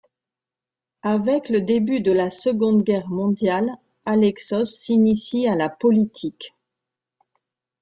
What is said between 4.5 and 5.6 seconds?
s'initie à